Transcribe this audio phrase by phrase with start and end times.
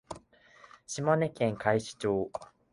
[0.87, 2.31] 島根県海士町